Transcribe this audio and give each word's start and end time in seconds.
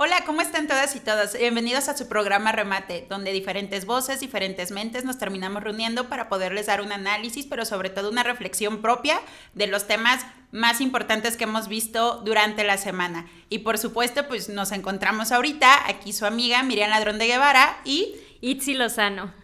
Hola, 0.00 0.22
¿cómo 0.24 0.42
están 0.42 0.68
todas 0.68 0.94
y 0.94 1.00
todos? 1.00 1.32
Bienvenidos 1.36 1.88
a 1.88 1.96
su 1.96 2.06
programa 2.06 2.52
Remate, 2.52 3.04
donde 3.10 3.32
diferentes 3.32 3.84
voces, 3.84 4.20
diferentes 4.20 4.70
mentes 4.70 5.04
nos 5.04 5.18
terminamos 5.18 5.60
reuniendo 5.60 6.08
para 6.08 6.28
poderles 6.28 6.66
dar 6.66 6.82
un 6.82 6.92
análisis, 6.92 7.46
pero 7.46 7.64
sobre 7.64 7.90
todo 7.90 8.08
una 8.08 8.22
reflexión 8.22 8.80
propia 8.80 9.20
de 9.54 9.66
los 9.66 9.88
temas 9.88 10.24
más 10.52 10.80
importantes 10.80 11.36
que 11.36 11.42
hemos 11.42 11.66
visto 11.66 12.22
durante 12.24 12.62
la 12.62 12.78
semana. 12.78 13.26
Y 13.48 13.58
por 13.58 13.76
supuesto, 13.76 14.28
pues 14.28 14.48
nos 14.48 14.70
encontramos 14.70 15.32
ahorita, 15.32 15.88
aquí 15.88 16.12
su 16.12 16.26
amiga 16.26 16.62
Miriam 16.62 16.90
Ladrón 16.90 17.18
de 17.18 17.26
Guevara 17.26 17.78
y... 17.84 18.14
Itzi 18.40 18.74
Lozano. 18.74 19.34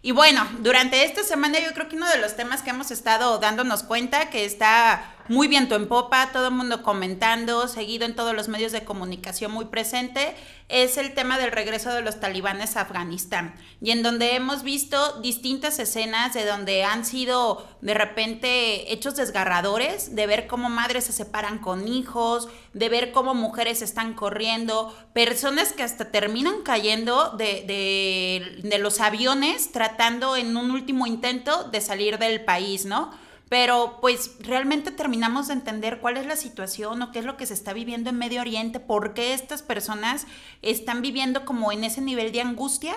Y 0.00 0.12
bueno, 0.12 0.46
durante 0.60 1.04
esta 1.04 1.24
semana 1.24 1.58
yo 1.58 1.72
creo 1.74 1.88
que 1.88 1.96
uno 1.96 2.08
de 2.08 2.18
los 2.18 2.36
temas 2.36 2.62
que 2.62 2.70
hemos 2.70 2.92
estado 2.92 3.38
dándonos 3.38 3.82
cuenta 3.82 4.30
que 4.30 4.44
está 4.44 5.12
muy 5.28 5.48
viento 5.48 5.76
en 5.76 5.88
popa, 5.88 6.30
todo 6.32 6.48
el 6.48 6.54
mundo 6.54 6.82
comentando, 6.82 7.68
seguido 7.68 8.04
en 8.04 8.16
todos 8.16 8.34
los 8.34 8.48
medios 8.48 8.72
de 8.72 8.84
comunicación 8.84 9.52
muy 9.52 9.66
presente, 9.66 10.34
es 10.68 10.96
el 10.96 11.14
tema 11.14 11.38
del 11.38 11.52
regreso 11.52 11.92
de 11.92 12.02
los 12.02 12.18
talibanes 12.18 12.76
a 12.76 12.82
Afganistán. 12.82 13.54
Y 13.80 13.90
en 13.90 14.02
donde 14.02 14.34
hemos 14.34 14.62
visto 14.62 15.20
distintas 15.20 15.78
escenas 15.78 16.34
de 16.34 16.46
donde 16.46 16.84
han 16.84 17.04
sido 17.04 17.66
de 17.82 17.94
repente 17.94 18.92
hechos 18.92 19.16
desgarradores, 19.16 20.14
de 20.14 20.26
ver 20.26 20.46
cómo 20.46 20.70
madres 20.70 21.04
se 21.04 21.12
separan 21.12 21.58
con 21.58 21.88
hijos, 21.88 22.48
de 22.72 22.88
ver 22.88 23.12
cómo 23.12 23.34
mujeres 23.34 23.82
están 23.82 24.14
corriendo, 24.14 24.96
personas 25.12 25.72
que 25.72 25.82
hasta 25.82 26.10
terminan 26.10 26.62
cayendo 26.62 27.30
de, 27.36 27.64
de, 27.66 28.68
de 28.68 28.78
los 28.78 29.00
aviones 29.00 29.72
tratando 29.72 30.36
en 30.36 30.56
un 30.56 30.70
último 30.70 31.06
intento 31.06 31.64
de 31.64 31.80
salir 31.80 32.18
del 32.18 32.44
país, 32.44 32.86
¿no? 32.86 33.12
Pero 33.52 33.98
pues 34.00 34.36
realmente 34.40 34.90
terminamos 34.92 35.48
de 35.48 35.52
entender 35.52 35.98
cuál 35.98 36.16
es 36.16 36.24
la 36.24 36.36
situación 36.36 37.02
o 37.02 37.12
qué 37.12 37.18
es 37.18 37.26
lo 37.26 37.36
que 37.36 37.44
se 37.44 37.52
está 37.52 37.74
viviendo 37.74 38.08
en 38.08 38.16
Medio 38.16 38.40
Oriente, 38.40 38.80
por 38.80 39.12
qué 39.12 39.34
estas 39.34 39.60
personas 39.60 40.26
están 40.62 41.02
viviendo 41.02 41.44
como 41.44 41.70
en 41.70 41.84
ese 41.84 42.00
nivel 42.00 42.32
de 42.32 42.40
angustia. 42.40 42.94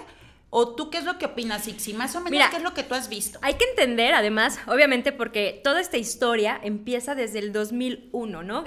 ¿O 0.51 0.73
tú 0.73 0.89
qué 0.89 0.99
es 0.99 1.03
lo 1.03 1.17
que 1.17 1.25
opinas, 1.25 1.67
Ixi? 1.67 1.93
Más 1.93 2.15
o 2.15 2.21
menos, 2.21 2.49
¿qué 2.49 2.55
es 2.55 2.63
lo 2.63 2.73
que 2.73 2.83
tú 2.83 2.95
has 2.95 3.09
visto? 3.09 3.37
Hay 3.41 3.55
que 3.55 3.65
entender, 3.65 4.13
además, 4.13 4.57
obviamente, 4.67 5.11
porque 5.11 5.59
toda 5.61 5.81
esta 5.81 5.97
historia 5.97 6.57
empieza 6.63 7.15
desde 7.15 7.39
el 7.39 7.51
2001, 7.51 8.43
¿no? 8.43 8.63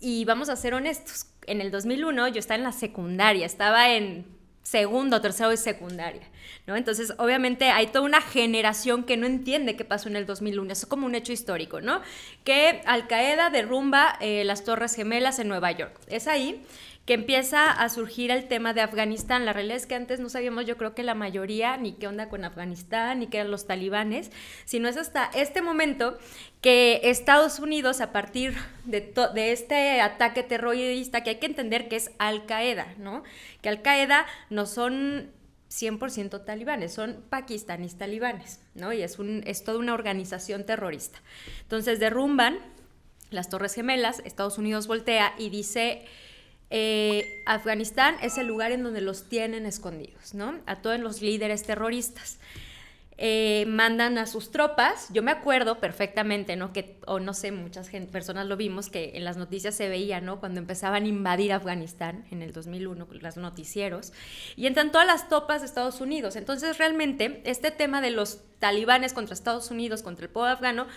Y 0.00 0.24
vamos 0.24 0.48
a 0.48 0.56
ser 0.56 0.74
honestos, 0.74 1.26
en 1.46 1.60
el 1.60 1.70
2001 1.70 2.26
yo 2.28 2.40
estaba 2.40 2.58
en 2.58 2.64
la 2.64 2.72
secundaria, 2.72 3.46
estaba 3.46 3.90
en 3.90 4.26
segundo, 4.64 5.20
tercero 5.20 5.50
de 5.50 5.56
secundaria. 5.56 6.28
¿No? 6.66 6.76
Entonces, 6.76 7.14
obviamente 7.18 7.66
hay 7.66 7.88
toda 7.88 8.04
una 8.04 8.20
generación 8.20 9.04
que 9.04 9.16
no 9.16 9.26
entiende 9.26 9.76
qué 9.76 9.84
pasó 9.84 10.08
en 10.08 10.16
el 10.16 10.26
2001, 10.26 10.72
es 10.72 10.86
como 10.86 11.06
un 11.06 11.14
hecho 11.14 11.32
histórico, 11.32 11.80
¿no? 11.80 12.00
Que 12.44 12.82
Al 12.86 13.06
Qaeda 13.06 13.50
derrumba 13.50 14.16
eh, 14.20 14.44
las 14.44 14.64
Torres 14.64 14.94
Gemelas 14.94 15.38
en 15.38 15.48
Nueva 15.48 15.72
York. 15.72 15.98
Es 16.08 16.28
ahí 16.28 16.62
que 17.06 17.14
empieza 17.14 17.70
a 17.70 17.88
surgir 17.88 18.30
el 18.30 18.46
tema 18.46 18.74
de 18.74 18.80
Afganistán. 18.80 19.44
La 19.44 19.52
realidad 19.52 19.76
es 19.76 19.86
que 19.86 19.96
antes 19.96 20.20
no 20.20 20.28
sabíamos, 20.28 20.66
yo 20.66 20.76
creo 20.76 20.94
que 20.94 21.02
la 21.02 21.14
mayoría, 21.14 21.76
ni 21.76 21.92
qué 21.94 22.06
onda 22.06 22.28
con 22.28 22.44
Afganistán, 22.44 23.18
ni 23.18 23.26
qué 23.26 23.38
eran 23.38 23.50
los 23.50 23.66
talibanes, 23.66 24.30
sino 24.64 24.88
es 24.88 24.96
hasta 24.96 25.24
este 25.34 25.62
momento 25.62 26.16
que 26.60 27.00
Estados 27.04 27.58
Unidos, 27.58 28.00
a 28.00 28.12
partir 28.12 28.54
de, 28.84 29.12
de 29.34 29.52
este 29.52 30.00
ataque 30.00 30.44
terrorista, 30.44 31.24
que 31.24 31.30
hay 31.30 31.36
que 31.36 31.46
entender 31.46 31.88
que 31.88 31.96
es 31.96 32.12
Al 32.18 32.46
Qaeda, 32.46 32.94
¿no? 32.98 33.24
Que 33.62 33.68
Al 33.68 33.82
Qaeda 33.82 34.26
no 34.48 34.66
son 34.66 35.32
100% 35.72 36.44
talibanes, 36.44 36.92
son 36.92 37.24
pakistaníes 37.30 37.96
talibanes, 37.96 38.60
¿no? 38.74 38.92
Y 38.92 39.02
es, 39.02 39.18
un, 39.18 39.42
es 39.46 39.64
toda 39.64 39.78
una 39.78 39.94
organización 39.94 40.64
terrorista. 40.64 41.20
Entonces 41.62 41.98
derrumban 41.98 42.58
las 43.30 43.48
Torres 43.48 43.74
Gemelas, 43.74 44.20
Estados 44.24 44.58
Unidos 44.58 44.86
voltea 44.86 45.34
y 45.38 45.48
dice, 45.48 46.04
eh, 46.68 47.42
Afganistán 47.46 48.16
es 48.22 48.36
el 48.36 48.46
lugar 48.46 48.72
en 48.72 48.82
donde 48.82 49.00
los 49.00 49.28
tienen 49.28 49.64
escondidos, 49.64 50.34
¿no? 50.34 50.60
A 50.66 50.82
todos 50.82 51.00
los 51.00 51.22
líderes 51.22 51.62
terroristas. 51.62 52.38
Eh, 53.24 53.66
mandan 53.68 54.18
a 54.18 54.26
sus 54.26 54.50
tropas. 54.50 55.06
Yo 55.12 55.22
me 55.22 55.30
acuerdo 55.30 55.78
perfectamente, 55.78 56.56
¿no? 56.56 56.72
Que, 56.72 56.98
o 57.06 57.20
no 57.20 57.34
sé, 57.34 57.52
muchas 57.52 57.88
personas 58.10 58.48
lo 58.48 58.56
vimos, 58.56 58.90
que 58.90 59.12
en 59.14 59.24
las 59.24 59.36
noticias 59.36 59.76
se 59.76 59.88
veía, 59.88 60.20
¿no? 60.20 60.40
Cuando 60.40 60.58
empezaban 60.58 61.04
a 61.04 61.06
invadir 61.06 61.52
Afganistán 61.52 62.24
en 62.32 62.42
el 62.42 62.52
2001, 62.52 63.06
los 63.20 63.36
noticieros, 63.36 64.12
y 64.56 64.66
entran 64.66 64.90
todas 64.90 65.06
las 65.06 65.28
tropas 65.28 65.60
de 65.60 65.68
Estados 65.68 66.00
Unidos. 66.00 66.34
Entonces, 66.34 66.78
realmente, 66.78 67.42
este 67.44 67.70
tema 67.70 68.00
de 68.00 68.10
los 68.10 68.40
talibanes 68.58 69.12
contra 69.12 69.34
Estados 69.34 69.70
Unidos, 69.70 70.02
contra 70.02 70.24
el 70.24 70.32
pueblo 70.32 70.50
afgano, 70.50 70.88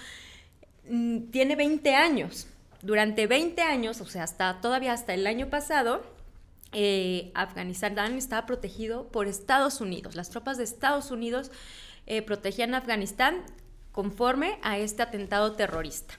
mm, 0.89 1.29
tiene 1.29 1.55
20 1.55 1.93
años. 1.93 2.47
Durante 2.81 3.27
20 3.27 3.61
años, 3.61 4.01
o 4.01 4.07
sea, 4.07 4.23
hasta 4.23 4.61
todavía 4.61 4.93
hasta 4.93 5.13
el 5.13 5.27
año 5.27 5.51
pasado, 5.51 6.01
eh, 6.71 7.31
Afganistán 7.35 8.17
estaba 8.17 8.47
protegido 8.47 9.09
por 9.09 9.27
Estados 9.27 9.79
Unidos. 9.79 10.15
Las 10.15 10.31
tropas 10.31 10.57
de 10.57 10.63
Estados 10.63 11.11
Unidos 11.11 11.51
eh, 12.07 12.21
protegían 12.21 12.75
Afganistán 12.75 13.43
conforme 13.91 14.57
a 14.61 14.77
este 14.77 15.03
atentado 15.03 15.53
terrorista. 15.53 16.15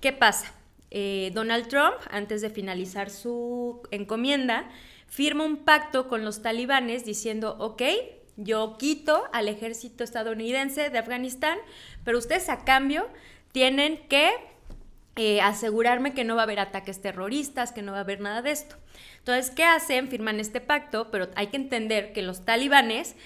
¿Qué 0.00 0.12
pasa? 0.12 0.52
Eh, 0.90 1.30
Donald 1.34 1.68
Trump, 1.68 1.96
antes 2.10 2.40
de 2.40 2.50
finalizar 2.50 3.10
su 3.10 3.82
encomienda, 3.90 4.68
firma 5.06 5.44
un 5.44 5.58
pacto 5.58 6.08
con 6.08 6.24
los 6.24 6.42
talibanes 6.42 7.04
diciendo, 7.04 7.56
ok, 7.58 7.82
yo 8.36 8.76
quito 8.78 9.24
al 9.32 9.48
ejército 9.48 10.04
estadounidense 10.04 10.90
de 10.90 10.98
Afganistán, 10.98 11.58
pero 12.04 12.18
ustedes 12.18 12.48
a 12.48 12.64
cambio 12.64 13.08
tienen 13.52 13.98
que 14.08 14.30
eh, 15.16 15.40
asegurarme 15.40 16.14
que 16.14 16.22
no 16.22 16.36
va 16.36 16.42
a 16.42 16.44
haber 16.44 16.60
ataques 16.60 17.02
terroristas, 17.02 17.72
que 17.72 17.82
no 17.82 17.92
va 17.92 17.98
a 17.98 18.02
haber 18.02 18.20
nada 18.20 18.40
de 18.40 18.52
esto. 18.52 18.76
Entonces, 19.18 19.50
¿qué 19.50 19.64
hacen? 19.64 20.08
Firman 20.08 20.38
este 20.38 20.60
pacto, 20.60 21.10
pero 21.10 21.28
hay 21.34 21.48
que 21.48 21.56
entender 21.56 22.12
que 22.12 22.22
los 22.22 22.44
talibanes 22.44 23.16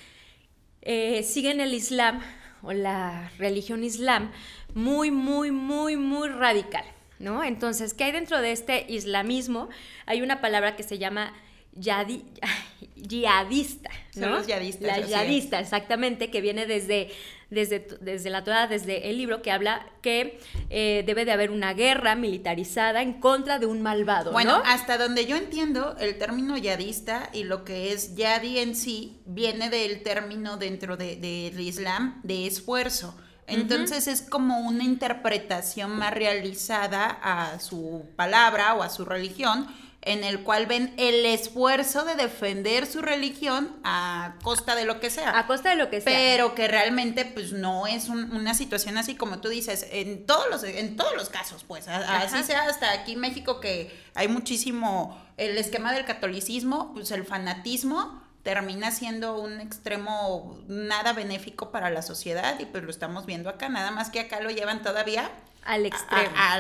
eh, 0.82 1.22
siguen 1.22 1.60
el 1.60 1.74
Islam 1.74 2.20
o 2.62 2.72
la 2.72 3.30
religión 3.38 3.84
Islam 3.84 4.30
muy, 4.74 5.10
muy, 5.10 5.50
muy, 5.50 5.96
muy 5.96 6.28
radical, 6.28 6.84
¿no? 7.18 7.44
Entonces, 7.44 7.94
¿qué 7.94 8.04
hay 8.04 8.12
dentro 8.12 8.40
de 8.40 8.52
este 8.52 8.86
islamismo? 8.88 9.68
Hay 10.06 10.22
una 10.22 10.40
palabra 10.40 10.76
que 10.76 10.82
se 10.82 10.98
llama 10.98 11.32
yadi, 11.74 12.24
yihadista, 13.02 13.90
¿no? 14.14 14.22
Son 14.22 14.32
los 14.32 14.46
yihadistas. 14.46 14.86
La 14.86 15.00
yihadista, 15.04 15.60
exactamente, 15.60 16.30
que 16.30 16.40
viene 16.40 16.66
desde, 16.66 17.10
desde, 17.50 17.86
desde 18.00 18.30
la 18.30 18.44
Torah, 18.44 18.66
desde 18.66 19.10
el 19.10 19.18
libro 19.18 19.42
que 19.42 19.50
habla 19.50 19.86
que 20.00 20.40
eh, 20.70 21.02
debe 21.06 21.24
de 21.24 21.32
haber 21.32 21.50
una 21.50 21.74
guerra 21.74 22.14
militarizada 22.14 23.02
en 23.02 23.14
contra 23.14 23.58
de 23.58 23.66
un 23.66 23.82
malvado. 23.82 24.32
Bueno, 24.32 24.62
hasta 24.64 24.98
donde 24.98 25.26
yo 25.26 25.36
entiendo, 25.36 25.96
el 25.98 26.18
término 26.18 26.56
yadista 26.56 27.30
y 27.32 27.44
lo 27.44 27.64
que 27.64 27.92
es 27.92 28.14
yadi 28.14 28.58
en 28.58 28.74
sí 28.74 29.20
viene 29.26 29.68
del 29.70 30.02
término 30.02 30.56
dentro 30.56 30.96
del 30.96 31.20
de, 31.20 31.62
Islam 31.62 32.20
de 32.22 32.46
esfuerzo. 32.46 33.14
Entonces 33.46 34.06
es 34.06 34.22
como 34.22 34.60
una 34.60 34.84
interpretación 34.84 35.90
más 35.98 36.14
realizada 36.14 37.18
a 37.22 37.60
su 37.60 38.06
palabra 38.16 38.74
o 38.74 38.82
a 38.82 38.88
su 38.88 39.04
religión 39.04 39.66
en 40.02 40.24
el 40.24 40.42
cual 40.42 40.66
ven 40.66 40.92
el 40.96 41.24
esfuerzo 41.24 42.04
de 42.04 42.16
defender 42.16 42.86
su 42.86 43.02
religión 43.02 43.76
a 43.84 44.34
costa 44.42 44.74
de 44.74 44.84
lo 44.84 44.98
que 44.98 45.10
sea. 45.10 45.38
A 45.38 45.46
costa 45.46 45.70
de 45.70 45.76
lo 45.76 45.90
que 45.90 46.00
sea. 46.00 46.12
Pero 46.12 46.54
que 46.56 46.66
realmente 46.66 47.24
pues 47.24 47.52
no 47.52 47.86
es 47.86 48.08
una 48.08 48.54
situación 48.54 48.98
así 48.98 49.14
como 49.14 49.40
tú 49.40 49.48
dices, 49.48 49.86
en 49.90 50.26
todos 50.26 50.50
los, 50.50 50.64
en 50.64 50.96
todos 50.96 51.14
los 51.16 51.28
casos, 51.28 51.64
pues, 51.66 51.86
así 51.86 52.42
sea 52.42 52.64
hasta 52.64 52.92
aquí 52.92 53.12
en 53.12 53.20
México 53.20 53.60
que 53.60 53.96
hay 54.14 54.26
muchísimo 54.26 55.20
el 55.36 55.56
esquema 55.56 55.92
del 55.92 56.04
catolicismo, 56.04 56.92
pues 56.94 57.10
el 57.12 57.24
fanatismo 57.24 58.22
termina 58.42 58.90
siendo 58.90 59.38
un 59.38 59.60
extremo 59.60 60.58
nada 60.66 61.12
benéfico 61.12 61.70
para 61.70 61.90
la 61.90 62.02
sociedad 62.02 62.58
y 62.58 62.64
pues 62.66 62.82
lo 62.82 62.90
estamos 62.90 63.24
viendo 63.24 63.48
acá, 63.48 63.68
nada 63.68 63.92
más 63.92 64.10
que 64.10 64.18
acá 64.18 64.40
lo 64.40 64.50
llevan 64.50 64.82
todavía 64.82 65.30
al 65.64 65.86
extremo. 65.86 66.34
A, 66.36 66.58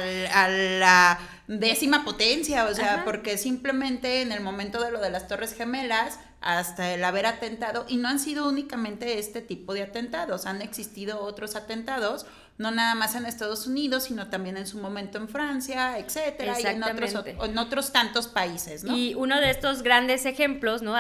la 0.48 1.18
décima 1.46 2.04
potencia, 2.04 2.66
o 2.66 2.74
sea, 2.74 3.04
porque 3.04 3.36
simplemente 3.36 4.22
en 4.22 4.32
el 4.32 4.40
momento 4.40 4.82
de 4.82 4.90
lo 4.90 5.00
de 5.00 5.10
las 5.10 5.28
Torres 5.28 5.54
Gemelas, 5.54 6.18
hasta 6.40 6.92
el 6.92 7.04
haber 7.04 7.26
atentado, 7.26 7.84
y 7.88 7.96
no 7.96 8.08
han 8.08 8.18
sido 8.18 8.48
únicamente 8.48 9.18
este 9.18 9.40
tipo 9.40 9.74
de 9.74 9.82
atentados, 9.82 10.46
han 10.46 10.60
existido 10.60 11.20
otros 11.20 11.54
atentados, 11.56 12.26
no 12.58 12.70
nada 12.70 12.94
más 12.94 13.14
en 13.14 13.26
Estados 13.26 13.66
Unidos, 13.66 14.04
sino 14.04 14.28
también 14.28 14.56
en 14.56 14.66
su 14.66 14.78
momento 14.78 15.18
en 15.18 15.28
Francia, 15.28 15.98
etcétera, 15.98 16.60
y 16.60 16.66
en 16.66 16.82
otros, 16.82 17.14
en 17.26 17.58
otros 17.58 17.92
tantos 17.92 18.28
países, 18.28 18.84
¿no? 18.84 18.96
Y 18.96 19.14
uno 19.14 19.40
de 19.40 19.50
estos 19.50 19.82
grandes 19.82 20.26
ejemplos, 20.26 20.82
¿no? 20.82 20.94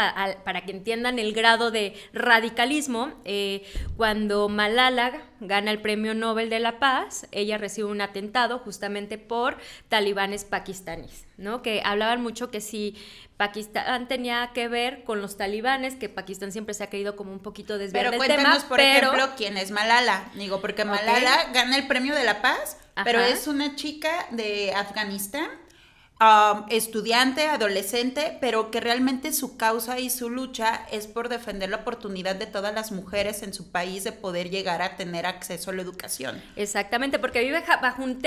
para 0.44 0.64
que 0.64 0.72
entiendan 0.72 1.18
el 1.18 1.32
grado 1.32 1.70
de 1.70 1.94
radicalismo, 2.12 3.12
eh, 3.24 3.64
cuando 3.96 4.48
Malala 4.48 5.12
gana 5.40 5.70
el 5.70 5.80
Premio 5.80 6.14
Nobel 6.14 6.50
de 6.50 6.60
la 6.60 6.78
Paz, 6.78 7.26
ella 7.32 7.58
recibe 7.58 7.88
un 7.88 8.00
atentado 8.00 8.58
justamente 8.58 9.18
por 9.18 9.58
pakistaníes, 10.38 11.24
¿no? 11.36 11.62
Que 11.62 11.82
hablaban 11.84 12.22
mucho 12.22 12.50
que 12.50 12.60
si 12.60 12.96
Pakistán 13.36 14.08
tenía 14.08 14.50
que 14.54 14.68
ver 14.68 15.04
con 15.04 15.20
los 15.20 15.36
talibanes, 15.36 15.96
que 15.96 16.08
Pakistán 16.08 16.52
siempre 16.52 16.74
se 16.74 16.84
ha 16.84 16.88
querido 16.88 17.16
como 17.16 17.32
un 17.32 17.40
poquito 17.40 17.78
desviar 17.78 18.06
pero 18.06 18.16
cuéntanos, 18.16 18.64
por 18.64 18.80
ejemplo, 18.80 19.30
quién 19.36 19.56
es 19.56 19.70
Malala. 19.70 20.30
Digo, 20.34 20.60
porque 20.60 20.84
Malala 20.84 21.50
gana 21.52 21.76
el 21.76 21.86
premio 21.86 22.14
de 22.14 22.24
la 22.24 22.40
paz, 22.40 22.78
pero 23.04 23.20
es 23.20 23.46
una 23.46 23.76
chica 23.76 24.26
de 24.30 24.72
Afganistán 24.74 25.48
um, 26.22 26.64
estudiante, 26.68 27.48
adolescente, 27.48 28.38
pero 28.40 28.70
que 28.70 28.80
realmente 28.80 29.32
su 29.32 29.56
causa 29.56 29.98
y 29.98 30.10
su 30.10 30.30
lucha 30.30 30.86
es 30.90 31.06
por 31.06 31.28
defender 31.28 31.70
la 31.70 31.78
oportunidad 31.78 32.36
de 32.36 32.46
todas 32.46 32.74
las 32.74 32.92
mujeres 32.92 33.42
en 33.42 33.52
su 33.52 33.70
país 33.70 34.04
de 34.04 34.12
poder 34.12 34.50
llegar 34.50 34.82
a 34.82 34.96
tener 34.96 35.26
acceso 35.26 35.70
a 35.70 35.74
la 35.74 35.82
educación. 35.82 36.40
Exactamente, 36.56 37.18
porque 37.18 37.40
vive 37.40 37.62
bajo 37.80 38.02
un, 38.02 38.20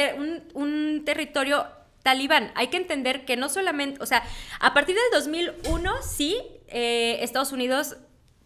un 0.54 1.04
territorio 1.06 1.66
talibán. 2.06 2.52
Hay 2.54 2.68
que 2.68 2.78
entender 2.78 3.26
que 3.26 3.36
no 3.36 3.50
solamente, 3.50 4.00
o 4.00 4.06
sea, 4.06 4.22
a 4.60 4.76
partir 4.76 4.96
del 4.96 5.06
2001 5.12 5.92
sí, 6.04 6.38
eh, 6.68 7.18
Estados 7.22 7.52
Unidos 7.52 7.98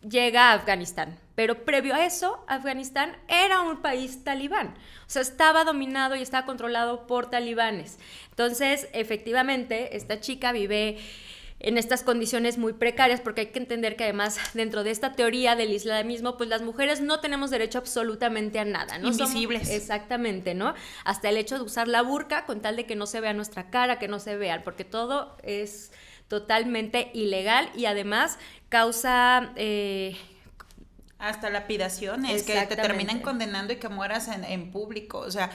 llega 0.01 0.51
a 0.51 0.53
Afganistán, 0.53 1.19
pero 1.35 1.65
previo 1.65 1.93
a 1.93 2.05
eso, 2.05 2.45
Afganistán 2.47 3.17
era 3.27 3.59
un 3.59 3.81
país 3.81 4.23
talibán, 4.23 4.77
o 5.05 5.09
sea, 5.09 5.21
estaba 5.21 5.65
dominado 5.65 6.15
y 6.15 6.21
estaba 6.21 6.45
controlado 6.45 7.05
por 7.05 7.29
talibanes. 7.29 7.99
Entonces, 8.29 8.87
efectivamente, 8.93 9.97
esta 9.97 10.21
chica 10.21 10.53
vive 10.53 10.97
en 11.59 11.77
estas 11.77 12.03
condiciones 12.03 12.57
muy 12.57 12.73
precarias, 12.73 13.19
porque 13.19 13.41
hay 13.41 13.47
que 13.47 13.59
entender 13.59 13.95
que 13.95 14.05
además 14.05 14.39
dentro 14.53 14.83
de 14.83 14.91
esta 14.91 15.13
teoría 15.13 15.55
del 15.55 15.71
islamismo, 15.71 16.37
pues 16.37 16.49
las 16.49 16.61
mujeres 16.61 17.01
no 17.01 17.19
tenemos 17.19 17.49
derecho 17.49 17.79
absolutamente 17.79 18.59
a 18.59 18.65
nada, 18.65 18.97
¿no? 18.97 19.09
Invisibles. 19.09 19.69
exactamente, 19.69 20.53
¿no? 20.53 20.73
Hasta 21.03 21.29
el 21.29 21.37
hecho 21.37 21.57
de 21.57 21.63
usar 21.63 21.87
la 21.87 22.01
burka 22.01 22.45
con 22.45 22.61
tal 22.61 22.77
de 22.77 22.85
que 22.85 22.95
no 22.95 23.05
se 23.05 23.19
vea 23.19 23.33
nuestra 23.33 23.69
cara, 23.69 23.99
que 23.99 24.07
no 24.07 24.19
se 24.19 24.37
vean, 24.37 24.61
porque 24.63 24.85
todo 24.85 25.35
es 25.43 25.91
totalmente 26.27 27.11
ilegal 27.13 27.69
y 27.75 27.85
además 27.85 28.37
causa... 28.69 29.51
Eh, 29.55 30.15
hasta 31.17 31.49
lapidaciones, 31.49 32.43
que 32.43 32.53
te 32.67 32.77
terminen 32.77 33.19
condenando 33.19 33.73
y 33.73 33.75
que 33.75 33.89
mueras 33.89 34.29
en, 34.29 34.45
en 34.45 34.71
público, 34.71 35.19
o 35.19 35.29
sea 35.29 35.49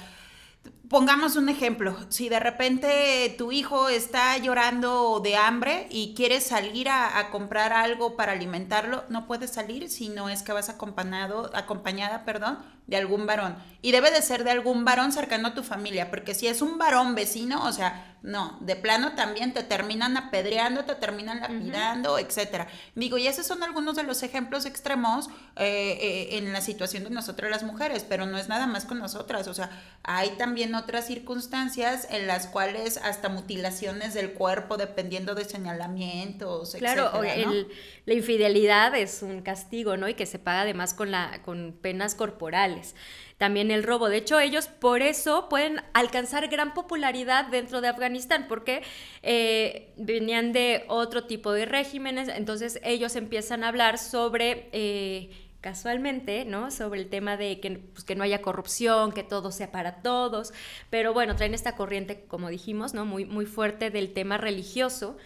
Pongamos 0.88 1.36
un 1.36 1.48
ejemplo, 1.48 1.96
si 2.10 2.28
de 2.28 2.38
repente 2.38 3.34
tu 3.36 3.52
hijo 3.52 3.88
está 3.88 4.36
llorando 4.38 5.18
de 5.18 5.34
hambre 5.34 5.88
y 5.90 6.14
quieres 6.14 6.44
salir 6.44 6.88
a, 6.88 7.30
comprar 7.30 7.72
algo 7.72 8.16
para 8.16 8.32
alimentarlo, 8.32 9.02
no 9.08 9.26
puedes 9.26 9.50
salir 9.50 9.88
si 9.88 10.08
no 10.08 10.28
es 10.28 10.42
que 10.42 10.52
vas 10.52 10.68
acompañado, 10.68 11.50
acompañada 11.54 12.24
perdón, 12.24 12.58
de 12.86 12.96
algún 12.96 13.26
varón. 13.26 13.56
Y 13.82 13.92
debe 13.92 14.10
de 14.10 14.22
ser 14.22 14.44
de 14.44 14.50
algún 14.50 14.84
varón 14.84 15.10
cercano 15.10 15.48
a 15.48 15.54
tu 15.54 15.64
familia, 15.64 16.10
porque 16.10 16.34
si 16.34 16.46
es 16.46 16.62
un 16.62 16.78
varón 16.78 17.14
vecino, 17.14 17.64
o 17.64 17.72
sea, 17.72 18.13
no, 18.24 18.56
de 18.62 18.74
plano 18.74 19.12
también 19.14 19.52
te 19.52 19.62
terminan 19.62 20.16
apedreando, 20.16 20.86
te 20.86 20.94
terminan 20.94 21.40
lapidando, 21.40 22.18
etcétera. 22.18 22.66
Digo, 22.94 23.18
y 23.18 23.26
esos 23.26 23.46
son 23.46 23.62
algunos 23.62 23.96
de 23.96 24.02
los 24.02 24.22
ejemplos 24.22 24.64
extremos 24.64 25.28
eh, 25.56 25.98
eh, 26.00 26.38
en 26.38 26.50
la 26.54 26.62
situación 26.62 27.04
de 27.04 27.10
nosotras 27.10 27.50
las 27.50 27.64
mujeres, 27.64 28.06
pero 28.08 28.24
no 28.24 28.38
es 28.38 28.48
nada 28.48 28.66
más 28.66 28.86
con 28.86 28.98
nosotras, 28.98 29.46
o 29.46 29.52
sea, 29.52 29.68
hay 30.04 30.30
también 30.38 30.74
otras 30.74 31.06
circunstancias 31.06 32.08
en 32.10 32.26
las 32.26 32.46
cuales 32.46 32.96
hasta 32.96 33.28
mutilaciones 33.28 34.14
del 34.14 34.32
cuerpo, 34.32 34.78
dependiendo 34.78 35.34
de 35.34 35.44
señalamientos, 35.44 36.76
claro, 36.76 37.10
etcétera. 37.22 37.50
Claro, 37.50 37.66
la 38.06 38.14
infidelidad 38.14 38.94
es 38.94 39.22
un 39.22 39.42
castigo, 39.42 39.98
¿no? 39.98 40.08
Y 40.08 40.14
que 40.14 40.24
se 40.24 40.38
paga 40.38 40.62
además 40.62 40.94
con, 40.94 41.10
la, 41.10 41.42
con 41.42 41.76
penas 41.78 42.14
corporales 42.14 42.94
también 43.38 43.70
el 43.70 43.82
robo. 43.82 44.08
De 44.08 44.18
hecho, 44.18 44.38
ellos 44.38 44.68
por 44.68 45.02
eso 45.02 45.48
pueden 45.48 45.82
alcanzar 45.92 46.48
gran 46.48 46.72
popularidad 46.72 47.46
dentro 47.46 47.80
de 47.80 47.88
Afganistán, 47.88 48.13
porque 48.48 48.82
eh, 49.22 49.92
venían 49.96 50.52
de 50.52 50.84
otro 50.88 51.24
tipo 51.24 51.52
de 51.52 51.66
regímenes, 51.66 52.28
entonces 52.28 52.80
ellos 52.84 53.16
empiezan 53.16 53.64
a 53.64 53.68
hablar 53.68 53.98
sobre... 53.98 54.68
Eh, 54.72 55.30
casualmente, 55.64 56.44
¿no? 56.44 56.70
Sobre 56.70 57.00
el 57.00 57.08
tema 57.08 57.38
de 57.38 57.58
que, 57.58 57.70
pues, 57.78 58.04
que, 58.04 58.14
no 58.14 58.22
haya 58.22 58.42
corrupción, 58.42 59.12
que 59.12 59.22
todo 59.22 59.50
sea 59.50 59.72
para 59.72 60.02
todos, 60.02 60.52
pero 60.90 61.14
bueno, 61.14 61.36
traen 61.36 61.54
esta 61.54 61.74
corriente, 61.74 62.26
como 62.28 62.50
dijimos. 62.50 62.92
Muy, 62.92 63.46
fuerte 63.46 63.88
del 63.88 64.12
tema 64.12 64.36
religioso 64.36 65.16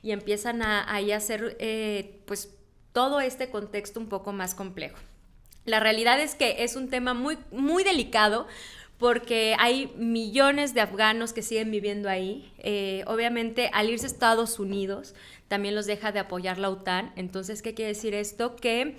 y 0.00 0.12
empiezan 0.12 0.62
a, 0.62 0.84
a 0.84 0.98
hacer, 1.16 1.56
eh, 1.58 2.20
pues, 2.26 2.54
todo 2.92 3.20
este 3.20 3.50
contexto 3.50 3.98
un 3.98 4.08
poco 4.08 4.30
más 4.32 4.54
complejo. 4.54 4.98
La 5.64 5.80
realidad 5.80 6.20
es 6.20 6.36
que 6.36 6.62
es 6.62 6.76
un 6.76 6.90
tema 6.90 7.12
muy 7.12 7.82
delicado 7.82 8.46
porque 8.98 9.54
hay 9.58 9.92
millones 9.96 10.74
de 10.74 10.80
afganos 10.80 11.32
que 11.32 11.42
siguen 11.42 11.70
viviendo 11.70 12.08
ahí. 12.08 12.52
Eh, 12.58 13.04
obviamente, 13.06 13.70
al 13.72 13.90
irse 13.90 14.06
a 14.06 14.08
Estados 14.08 14.58
Unidos, 14.58 15.14
también 15.46 15.74
los 15.74 15.86
deja 15.86 16.12
de 16.12 16.18
apoyar 16.18 16.58
la 16.58 16.68
OTAN. 16.68 17.12
Entonces, 17.16 17.62
¿qué 17.62 17.74
quiere 17.74 17.90
decir 17.94 18.14
esto? 18.14 18.56
Que 18.56 18.96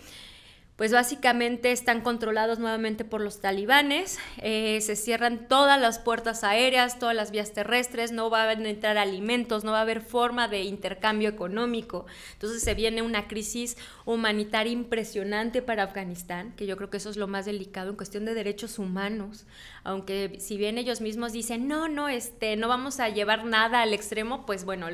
pues 0.80 0.94
básicamente 0.94 1.74
están 1.74 2.00
controlados 2.00 2.58
nuevamente 2.58 3.04
por 3.04 3.20
los 3.20 3.42
talibanes, 3.42 4.18
eh, 4.38 4.80
se 4.80 4.96
cierran 4.96 5.50
todas 5.50 5.78
las 5.78 6.00
puertas 6.00 6.46
aéreas, 6.46 7.00
todas 7.00 7.14
las 7.14 7.32
vías 7.32 7.52
terrestres, 7.52 8.14
no 8.14 8.30
va 8.30 8.44
a 8.44 8.54
entrar 8.54 8.98
alimentos, 8.98 9.66
no 9.66 9.74
va 9.74 9.80
a 9.80 9.82
haber 9.82 10.00
forma 10.00 10.48
de 10.48 10.62
intercambio 10.62 11.28
económico. 11.28 12.06
Entonces 12.32 12.64
se 12.64 12.76
viene 12.76 13.02
una 13.02 13.28
crisis 13.28 13.76
humanitaria 14.06 14.72
impresionante 14.72 15.62
para 15.62 15.84
Afganistán, 15.84 16.54
que 16.56 16.66
yo 16.66 16.78
creo 16.78 16.90
que 16.90 16.96
eso 16.96 17.10
es 17.10 17.18
lo 17.18 17.28
más 17.28 17.46
delicado 17.46 17.90
en 17.90 17.98
cuestión 17.98 18.24
de 18.24 18.34
derechos 18.34 18.80
humanos, 18.80 19.46
aunque 19.84 20.38
si 20.40 20.56
bien 20.56 20.78
ellos 20.78 21.02
mismos 21.02 21.34
dicen, 21.34 21.68
no, 21.68 21.90
no, 21.90 22.08
este, 22.08 22.56
no 22.56 22.70
vamos 22.70 23.02
a 23.02 23.10
llevar 23.10 23.44
nada 23.44 23.82
al 23.82 23.94
extremo, 23.94 24.46
pues 24.46 24.64
bueno, 24.64 24.88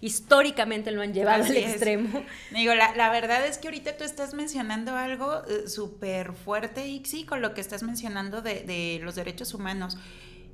históricamente 0.00 0.92
lo 0.92 1.02
han 1.02 1.12
llevado 1.12 1.44
al 1.44 1.56
extremo. 1.58 2.24
Digo, 2.52 2.74
la, 2.74 2.96
la 2.96 3.10
verdad 3.10 3.46
es 3.46 3.58
que 3.58 3.68
ahorita 3.68 3.98
tú 3.98 4.04
estás 4.04 4.32
mencionando 4.32 4.96
algo 4.96 5.09
algo 5.10 5.44
eh, 5.46 5.68
súper 5.68 6.32
fuerte, 6.32 6.86
Ixi, 6.86 7.24
con 7.24 7.40
lo 7.42 7.54
que 7.54 7.60
estás 7.60 7.82
mencionando 7.82 8.42
de, 8.42 9.00
los 9.02 9.14
derechos 9.14 9.54
humanos. 9.54 9.98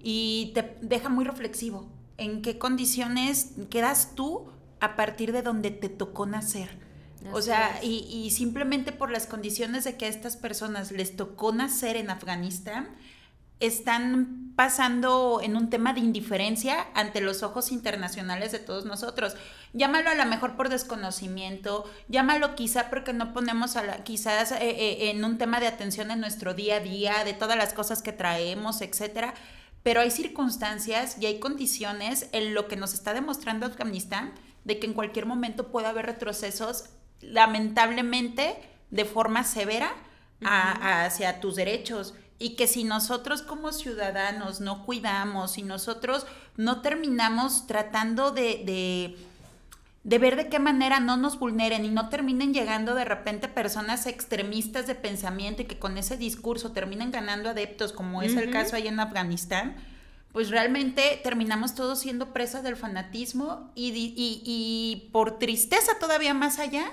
Y 0.02 0.52
te 0.54 0.76
deja 0.82 1.08
muy 1.08 1.24
reflexivo. 1.24 1.88
¿En 2.16 2.42
qué 2.42 2.58
condiciones 2.58 3.52
quedas 3.70 4.14
tú 4.14 4.46
a 4.80 4.96
partir 4.96 5.32
de 5.32 5.42
donde 5.42 5.70
te 5.70 5.88
tocó 5.88 6.26
nacer? 6.26 6.84
o 7.32 7.42
sea, 7.42 7.80
y, 7.82 8.06
y, 8.08 8.30
simplemente 8.30 8.92
por 8.92 9.10
las 9.10 9.26
condiciones 9.26 9.82
de 9.82 9.96
que 9.96 10.04
a 10.04 10.08
estas 10.08 10.36
personas 10.36 10.92
les 10.92 11.16
tocó 11.16 11.52
nacer 11.52 11.96
en 11.96 12.08
Afganistán, 12.08 12.88
están 13.60 14.52
pasando 14.56 15.40
en 15.42 15.54
un 15.54 15.68
tema 15.68 15.92
de 15.92 16.00
indiferencia 16.00 16.86
ante 16.94 17.20
los 17.20 17.42
ojos 17.42 17.72
internacionales 17.72 18.52
de 18.52 18.58
todos 18.58 18.86
nosotros. 18.86 19.34
Llámalo 19.74 20.10
a 20.10 20.14
lo 20.14 20.24
mejor 20.24 20.56
por 20.56 20.70
desconocimiento, 20.70 21.84
llámalo 22.08 22.54
quizá 22.54 22.88
porque 22.88 23.12
no 23.12 23.34
ponemos 23.34 23.76
a 23.76 23.82
la, 23.82 24.04
quizás 24.04 24.52
eh, 24.52 24.58
eh, 24.62 25.10
en 25.10 25.24
un 25.24 25.36
tema 25.36 25.60
de 25.60 25.66
atención 25.66 26.10
en 26.10 26.20
nuestro 26.20 26.54
día 26.54 26.76
a 26.76 26.80
día, 26.80 27.24
de 27.24 27.34
todas 27.34 27.58
las 27.58 27.74
cosas 27.74 28.02
que 28.02 28.12
traemos, 28.12 28.80
etcétera. 28.80 29.34
Pero 29.82 30.00
hay 30.00 30.10
circunstancias 30.10 31.16
y 31.20 31.26
hay 31.26 31.38
condiciones 31.38 32.28
en 32.32 32.54
lo 32.54 32.66
que 32.68 32.76
nos 32.76 32.94
está 32.94 33.14
demostrando 33.14 33.66
Afganistán 33.66 34.32
de 34.64 34.78
que 34.78 34.86
en 34.86 34.94
cualquier 34.94 35.26
momento 35.26 35.68
puede 35.68 35.86
haber 35.86 36.06
retrocesos, 36.06 36.86
lamentablemente, 37.20 38.56
de 38.90 39.04
forma 39.04 39.44
severa 39.44 39.92
hacia 40.40 41.40
tus 41.40 41.54
derechos 41.56 42.14
y 42.38 42.50
que 42.50 42.66
si 42.66 42.84
nosotros 42.84 43.42
como 43.42 43.72
ciudadanos 43.72 44.60
no 44.60 44.84
cuidamos, 44.84 45.52
si 45.52 45.62
nosotros 45.62 46.26
no 46.56 46.82
terminamos 46.82 47.66
tratando 47.66 48.30
de, 48.30 48.62
de, 48.64 49.16
de, 50.04 50.18
ver 50.18 50.36
de 50.36 50.48
qué 50.48 50.58
manera 50.58 51.00
no 51.00 51.16
nos 51.16 51.38
vulneren 51.38 51.84
y 51.84 51.88
no 51.88 52.08
terminen 52.08 52.52
llegando 52.52 52.94
de 52.94 53.06
repente 53.06 53.48
personas 53.48 54.06
extremistas 54.06 54.86
de 54.86 54.94
pensamiento 54.94 55.62
y 55.62 55.66
que 55.66 55.78
con 55.78 55.96
ese 55.96 56.16
discurso 56.16 56.72
terminen 56.72 57.10
ganando 57.10 57.50
adeptos, 57.50 57.92
como 57.92 58.22
es 58.22 58.36
el 58.36 58.50
caso 58.50 58.76
ahí 58.76 58.86
en 58.86 59.00
Afganistán, 59.00 59.76
pues 60.32 60.50
realmente 60.50 61.18
terminamos 61.22 61.74
todos 61.74 61.98
siendo 61.98 62.34
presas 62.34 62.62
del 62.62 62.76
fanatismo 62.76 63.70
y, 63.74 63.92
y, 63.92 64.42
y 64.44 65.08
por 65.10 65.38
tristeza 65.38 65.92
todavía 65.98 66.34
más 66.34 66.58
allá, 66.58 66.84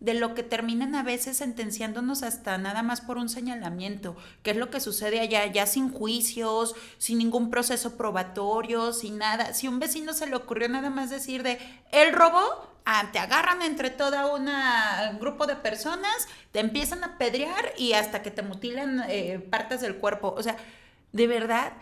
de 0.00 0.14
lo 0.14 0.34
que 0.34 0.44
terminan 0.44 0.94
a 0.94 1.02
veces 1.02 1.38
sentenciándonos 1.38 2.22
hasta 2.22 2.56
nada 2.56 2.82
más 2.82 3.00
por 3.00 3.18
un 3.18 3.28
señalamiento, 3.28 4.16
que 4.42 4.52
es 4.52 4.56
lo 4.56 4.70
que 4.70 4.80
sucede 4.80 5.18
allá, 5.18 5.44
ya 5.46 5.66
sin 5.66 5.90
juicios, 5.90 6.74
sin 6.98 7.18
ningún 7.18 7.50
proceso 7.50 7.96
probatorio, 7.96 8.92
sin 8.92 9.18
nada. 9.18 9.54
Si 9.54 9.66
un 9.66 9.80
vecino 9.80 10.12
se 10.12 10.28
le 10.28 10.36
ocurrió 10.36 10.68
nada 10.68 10.90
más 10.90 11.10
decir 11.10 11.42
de, 11.42 11.58
él 11.90 12.12
robó, 12.12 12.68
ah, 12.84 13.08
te 13.12 13.18
agarran 13.18 13.60
entre 13.62 13.90
toda 13.90 14.32
un 14.32 15.18
grupo 15.18 15.46
de 15.46 15.56
personas, 15.56 16.28
te 16.52 16.60
empiezan 16.60 17.02
a 17.02 17.18
pedrear 17.18 17.72
y 17.76 17.94
hasta 17.94 18.22
que 18.22 18.30
te 18.30 18.42
mutilan 18.42 19.04
eh, 19.08 19.44
partes 19.50 19.80
del 19.80 19.96
cuerpo. 19.96 20.32
O 20.36 20.42
sea, 20.44 20.56
de 21.12 21.26
verdad, 21.26 21.72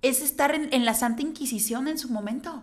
es 0.00 0.22
estar 0.22 0.54
en, 0.54 0.84
la 0.86 0.94
Santa 0.94 1.20
Inquisición 1.20 1.86
en 1.86 1.98
su 1.98 2.08
momento. 2.08 2.62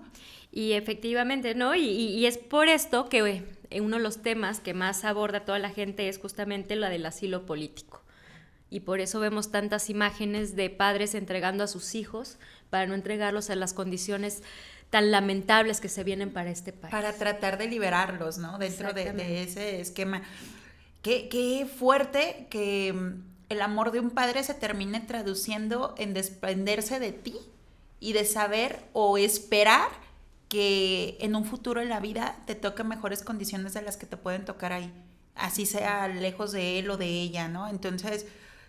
Y 0.52 0.74
efectivamente, 0.74 1.54
¿no? 1.54 1.76
Y, 1.76 1.86
y 1.86 2.26
es 2.26 2.38
por 2.38 2.68
esto 2.68 3.08
que 3.08 3.61
uno 3.80 3.98
de 3.98 4.04
los 4.04 4.22
temas 4.22 4.60
que 4.60 4.74
más 4.74 5.06
aborda 5.06 5.46
toda 5.46 5.60
la 5.60 5.70
gente 5.70 6.10
es 6.10 6.20
justamente 6.20 6.75
la 6.75 6.90
del 6.90 7.06
asilo 7.06 7.46
político. 7.46 8.01
Y 8.70 8.82
por 8.82 9.00
eso 9.00 9.20
vemos 9.20 9.51
tantas 9.51 9.90
imágenes 9.90 10.56
de 10.56 10.70
padres 10.70 11.13
entregando 11.13 11.63
a 11.63 11.68
sus 11.68 11.94
hijos 11.96 12.38
para 12.70 12.88
no 12.88 12.96
entregarlos 12.96 13.50
a 13.50 13.56
las 13.56 13.74
condiciones 13.74 14.44
tan 14.90 15.12
lamentables 15.12 15.82
que 15.82 15.90
se 15.90 16.04
vienen 16.04 16.32
para 16.32 16.51
este 16.51 16.74
país. 16.74 16.92
Para 16.92 17.13
tratar 17.13 17.58
de 17.58 17.68
liberarlos, 17.68 18.38
¿no? 18.38 18.58
Dentro 18.58 18.94
de, 18.94 19.44
ese 19.44 19.82
esquema. 19.82 20.22
Qué, 21.01 21.30
qué 21.30 21.66
fuerte 21.66 22.48
que 22.50 22.94
mm, 22.94 23.24
el 23.50 23.62
amor 23.62 23.92
de 23.92 24.00
un 24.00 24.12
padre 24.12 24.44
se 24.44 24.54
termine 24.54 25.00
traduciendo 25.01 25.96
en 25.98 26.13
desprenderse 26.13 27.00
de 27.00 27.12
ti 27.12 27.36
y 28.00 28.13
de 28.13 28.25
saber 28.25 28.80
o 28.94 29.18
esperar 29.18 29.90
que 30.51 31.17
en 31.22 31.34
un 31.38 31.46
futuro 31.46 31.79
en 31.79 31.88
la 31.88 32.01
vida 32.01 32.36
te 32.46 32.55
toque 32.55 32.84
mejores 32.84 33.24
condiciones 33.24 33.74
de 33.74 33.81
las 33.81 33.96
que 33.96 34.05
te 34.05 34.17
pueden 34.17 34.43
tocar 34.43 34.74
ahí, 34.74 34.91
así 35.34 35.65
sea 35.65 36.10
lejos 36.10 36.51
de 36.51 36.77
él 36.77 36.89
o 36.89 36.98
de 36.98 37.08
ella, 37.08 37.48
¿no? 37.48 37.70
Entonces, 37.70 38.25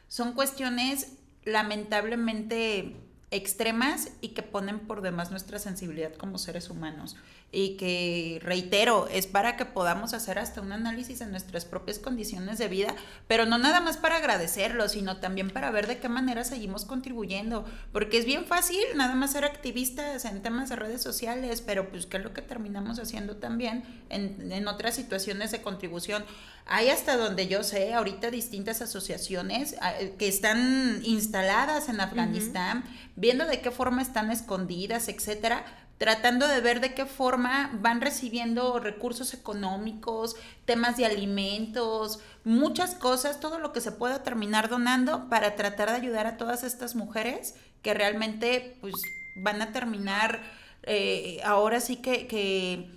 son 0.06 0.32
cuestiones 0.32 1.14
lamentablemente 1.42 2.94
extremas 3.32 4.10
y 4.20 4.28
que 4.28 4.42
ponen 4.42 4.78
por 4.78 5.00
demás 5.00 5.30
nuestra 5.30 5.58
sensibilidad 5.58 6.14
como 6.14 6.38
seres 6.38 6.70
humanos. 6.70 7.16
Y 7.50 7.76
que, 7.76 8.40
reitero, 8.42 9.08
es 9.08 9.26
para 9.26 9.56
que 9.56 9.64
podamos 9.64 10.14
hacer 10.14 10.38
hasta 10.38 10.60
un 10.60 10.72
análisis 10.72 11.18
de 11.18 11.26
nuestras 11.26 11.64
propias 11.64 11.98
condiciones 11.98 12.58
de 12.58 12.68
vida, 12.68 12.94
pero 13.26 13.44
no 13.44 13.58
nada 13.58 13.80
más 13.80 13.96
para 13.96 14.16
agradecerlo, 14.16 14.88
sino 14.88 15.18
también 15.18 15.50
para 15.50 15.70
ver 15.70 15.86
de 15.86 15.98
qué 15.98 16.08
manera 16.08 16.44
seguimos 16.44 16.84
contribuyendo, 16.84 17.64
porque 17.92 18.18
es 18.18 18.24
bien 18.24 18.44
fácil 18.44 18.80
nada 18.94 19.14
más 19.14 19.32
ser 19.32 19.44
activistas 19.44 20.24
en 20.24 20.42
temas 20.42 20.68
de 20.68 20.76
redes 20.76 21.02
sociales, 21.02 21.62
pero 21.62 21.90
pues 21.90 22.06
qué 22.06 22.18
es 22.18 22.22
lo 22.22 22.32
que 22.32 22.42
terminamos 22.42 22.98
haciendo 22.98 23.36
también 23.36 23.84
en, 24.08 24.52
en 24.52 24.68
otras 24.68 24.94
situaciones 24.94 25.50
de 25.50 25.62
contribución. 25.62 26.24
Hay 26.66 26.90
hasta 26.90 27.16
donde 27.16 27.48
yo 27.48 27.64
sé 27.64 27.92
ahorita 27.92 28.30
distintas 28.30 28.82
asociaciones 28.82 29.74
ah, 29.80 29.94
que 30.18 30.28
están 30.28 31.00
instaladas 31.04 31.88
en 31.88 32.00
Afganistán, 32.00 32.84
viendo 33.22 33.46
de 33.46 33.60
qué 33.60 33.70
forma 33.70 34.02
están 34.02 34.32
escondidas, 34.32 35.06
etcétera, 35.06 35.64
tratando 35.96 36.48
de 36.48 36.60
ver 36.60 36.80
de 36.80 36.92
qué 36.92 37.06
forma 37.06 37.70
van 37.80 38.00
recibiendo 38.00 38.80
recursos 38.80 39.32
económicos, 39.32 40.34
temas 40.64 40.96
de 40.96 41.06
alimentos, 41.06 42.18
muchas 42.42 42.96
cosas, 42.96 43.38
todo 43.38 43.60
lo 43.60 43.72
que 43.72 43.80
se 43.80 43.92
pueda 43.92 44.24
terminar 44.24 44.68
donando 44.68 45.28
para 45.28 45.54
tratar 45.54 45.90
de 45.90 45.94
ayudar 45.98 46.26
a 46.26 46.36
todas 46.36 46.64
estas 46.64 46.96
mujeres 46.96 47.54
que 47.80 47.94
realmente 47.94 48.76
pues 48.80 48.94
van 49.36 49.62
a 49.62 49.70
terminar 49.70 50.42
eh, 50.82 51.40
ahora 51.44 51.78
sí 51.78 51.98
que, 51.98 52.90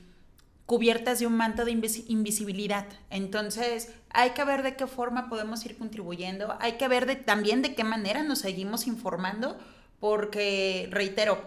cubiertas 0.65 1.19
de 1.19 1.27
un 1.27 1.37
manto 1.37 1.65
de 1.65 1.71
invisibilidad. 2.07 2.87
Entonces, 3.11 3.93
hay 4.09 4.31
que 4.31 4.43
ver 4.43 4.63
de 4.63 4.75
qué 4.75 4.87
forma 4.87 5.29
podemos 5.29 5.63
ir 5.67 5.77
contribuyendo, 5.77 6.57
hay 6.59 6.79
que 6.79 6.87
ver 6.87 7.23
también 7.25 7.61
de 7.61 7.75
qué 7.75 7.83
manera 7.83 8.23
nos 8.23 8.39
seguimos 8.39 8.87
informando, 8.87 9.59
porque, 10.05 10.87
reitero, 10.91 11.41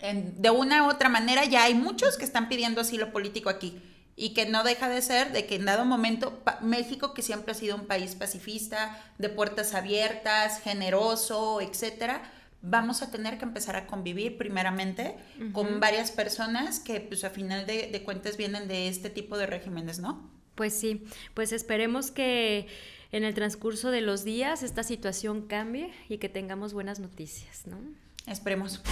de 0.00 0.48
una 0.48 0.86
u 0.86 0.90
otra 0.90 1.10
manera 1.10 1.44
ya 1.44 1.64
hay 1.64 1.74
muchos 1.74 2.16
que 2.16 2.24
están 2.24 2.48
pidiendo 2.48 2.80
asilo 2.80 3.12
político 3.12 3.50
aquí 3.50 3.78
y 4.16 4.32
que 4.32 4.46
no 4.46 4.64
deja 4.64 4.88
de 4.88 5.02
ser 5.02 5.32
de 5.32 5.44
que 5.44 5.56
en 5.56 5.66
dado 5.66 5.84
momento 5.84 6.42
México, 6.62 7.12
que 7.12 7.20
siempre 7.20 7.52
ha 7.52 7.54
sido 7.54 7.76
un 7.76 7.86
país 7.86 8.14
pacifista, 8.14 8.98
de 9.18 9.28
puertas 9.28 9.74
abiertas, 9.74 10.62
generoso, 10.62 11.60
etcétera, 11.60 12.22
vamos 12.62 13.02
a 13.02 13.10
tener 13.10 13.36
que 13.36 13.44
empezar 13.44 13.76
a 13.76 13.86
convivir 13.86 14.38
primeramente 14.38 15.16
con 15.52 15.78
varias 15.78 16.10
personas 16.10 16.80
que 16.80 17.02
pues 17.02 17.22
a 17.22 17.28
final 17.28 17.66
de, 17.66 17.90
de 17.92 18.02
cuentas 18.02 18.38
vienen 18.38 18.66
de 18.66 18.88
este 18.88 19.10
tipo 19.10 19.36
de 19.36 19.44
regímenes, 19.44 19.98
¿no? 19.98 20.26
Pues 20.54 20.72
sí, 20.72 21.04
pues 21.34 21.52
esperemos 21.52 22.10
que 22.10 22.66
en 23.12 23.24
el 23.24 23.34
transcurso 23.34 23.90
de 23.90 24.00
los 24.00 24.24
días 24.24 24.62
esta 24.62 24.82
situación 24.82 25.42
cambie 25.42 25.90
y 26.08 26.18
que 26.18 26.28
tengamos 26.28 26.72
buenas 26.74 27.00
noticias, 27.00 27.66
¿no? 27.66 27.78
Esperemos. 28.26 28.82